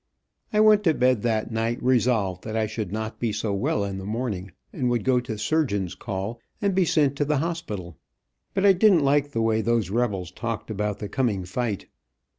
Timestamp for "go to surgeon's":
5.03-5.93